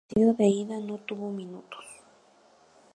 En 0.15 0.19
el 0.23 0.27
partido 0.29 0.33
de 0.33 0.47
ida, 0.47 0.79
no 0.79 0.97
tuvo 0.97 1.29
minutos. 1.29 1.85